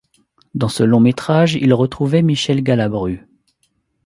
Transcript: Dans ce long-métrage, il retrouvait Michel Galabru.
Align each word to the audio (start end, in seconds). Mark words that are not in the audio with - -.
Dans 0.55 0.67
ce 0.67 0.81
long-métrage, 0.81 1.53
il 1.53 1.75
retrouvait 1.75 2.23
Michel 2.23 2.63
Galabru. 2.63 3.27